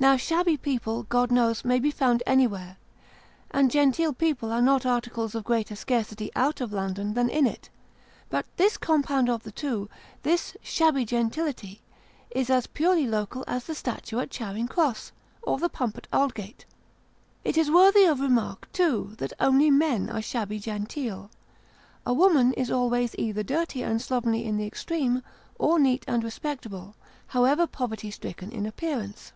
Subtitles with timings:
[0.00, 2.76] Now, shabby people, God knows, may be found anywhere,
[3.50, 7.70] and genteel people are not articles of greater scarcity out of London than in it;
[8.28, 9.88] but this compound of the two
[10.22, 11.80] this shabby gentility
[12.32, 16.66] is as purely local as the statue at Charing Cross, or the pump at Aldgate.
[17.42, 21.30] It is worthy of remark, too, that only men are shabby genteel;
[22.04, 25.22] a woman is always either dirty and slovenly in the extreme,
[25.58, 26.94] or neat and respectable,
[27.28, 29.32] however poverty stricken in appearance.